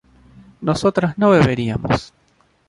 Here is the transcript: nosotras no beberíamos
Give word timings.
nosotras 0.61 1.15
no 1.19 1.29
beberíamos 1.29 2.11